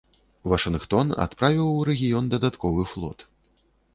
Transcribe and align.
Вашынгтон 0.51 1.07
адправіў 1.25 1.67
у 1.73 1.83
рэгіён 1.89 2.31
дадатковы 2.33 2.89
флот. 2.95 3.19